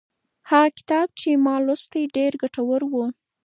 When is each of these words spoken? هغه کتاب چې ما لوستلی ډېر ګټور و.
هغه 0.49 0.69
کتاب 0.77 1.07
چې 1.19 1.29
ما 1.45 1.55
لوستلی 1.65 2.03
ډېر 2.17 2.31
ګټور 2.43 2.81
و. 2.87 2.93